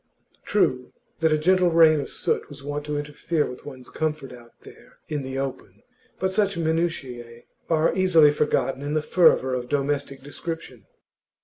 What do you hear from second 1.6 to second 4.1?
rain of soot was wont to interfere with one's